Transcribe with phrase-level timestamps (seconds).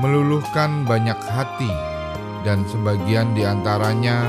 [0.00, 1.72] meluluhkan banyak hati,
[2.44, 4.28] dan sebagian di antaranya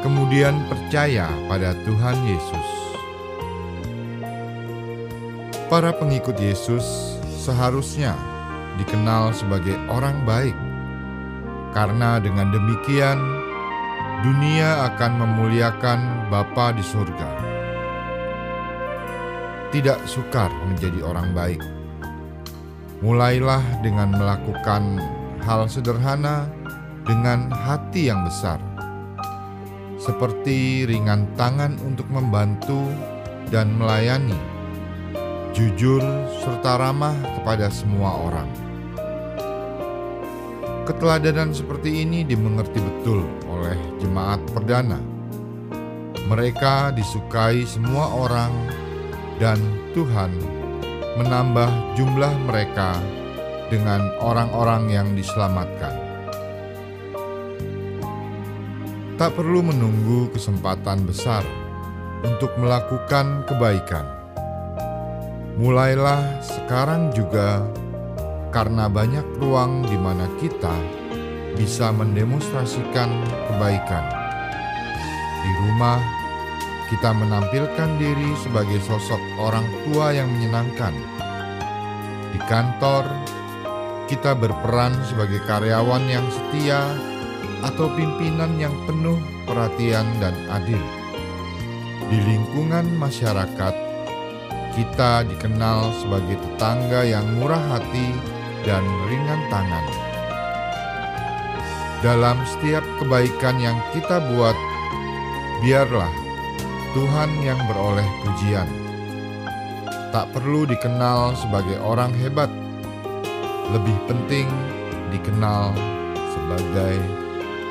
[0.00, 2.68] kemudian percaya pada Tuhan Yesus.
[5.68, 8.16] Para pengikut Yesus seharusnya
[8.80, 10.56] dikenal sebagai orang baik,
[11.76, 13.20] karena dengan demikian
[14.24, 17.30] dunia akan memuliakan Bapa di surga.
[19.68, 21.60] Tidak sukar menjadi orang baik
[22.98, 24.98] Mulailah dengan melakukan
[25.46, 26.50] hal sederhana
[27.06, 28.58] dengan hati yang besar,
[30.02, 32.90] seperti ringan tangan untuk membantu
[33.54, 34.34] dan melayani,
[35.54, 36.02] jujur
[36.42, 38.50] serta ramah kepada semua orang.
[40.82, 44.98] Keteladanan seperti ini dimengerti betul oleh jemaat perdana.
[46.26, 48.50] Mereka disukai semua orang,
[49.38, 49.62] dan
[49.94, 50.57] Tuhan
[51.18, 52.94] menambah jumlah mereka
[53.66, 55.92] dengan orang-orang yang diselamatkan.
[59.18, 61.42] Tak perlu menunggu kesempatan besar
[62.22, 64.06] untuk melakukan kebaikan.
[65.58, 67.66] Mulailah sekarang juga,
[68.54, 70.74] karena banyak ruang di mana kita
[71.58, 73.10] bisa mendemonstrasikan
[73.50, 74.06] kebaikan
[75.42, 75.98] di rumah
[76.88, 80.96] kita menampilkan diri sebagai sosok orang tua yang menyenangkan.
[82.32, 83.04] Di kantor,
[84.08, 86.80] kita berperan sebagai karyawan yang setia
[87.60, 90.80] atau pimpinan yang penuh perhatian dan adil.
[92.08, 93.74] Di lingkungan masyarakat,
[94.72, 98.16] kita dikenal sebagai tetangga yang murah hati
[98.64, 98.80] dan
[99.12, 99.84] ringan tangan.
[102.00, 104.56] Dalam setiap kebaikan yang kita buat,
[105.60, 106.27] biarlah
[106.96, 108.64] Tuhan yang beroleh pujian.
[110.08, 112.48] Tak perlu dikenal sebagai orang hebat,
[113.76, 114.48] lebih penting
[115.12, 115.76] dikenal
[116.32, 116.96] sebagai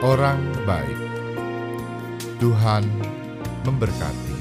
[0.05, 0.37] orang
[0.69, 0.99] baik.
[2.37, 2.85] Tuhan
[3.65, 4.37] memberkati.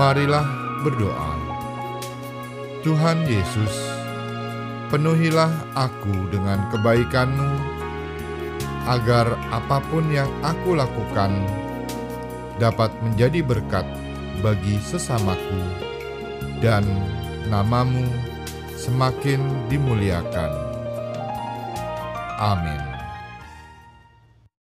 [0.00, 0.48] Marilah
[0.80, 1.36] berdoa.
[2.80, 3.74] Tuhan Yesus,
[4.88, 7.52] penuhilah aku dengan kebaikan-Mu,
[8.88, 11.36] agar apa pun yang aku lakukan
[12.60, 13.88] dapat menjadi berkat
[14.44, 15.64] bagi sesamaku
[16.60, 16.84] dan
[17.48, 18.04] namamu
[18.76, 19.40] semakin
[19.72, 20.52] dimuliakan.
[22.40, 22.89] Amin.